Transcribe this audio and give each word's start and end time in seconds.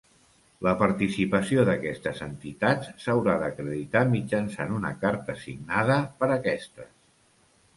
La 0.67 0.71
participació 0.77 1.65
d'aquestes 1.67 2.21
entitats 2.27 2.89
s'haurà 3.03 3.35
d'acreditar 3.43 4.03
mitjançant 4.15 4.75
una 4.79 4.95
carta 5.05 5.37
signada 5.43 5.99
per 6.23 6.33
aquestes. 6.39 6.91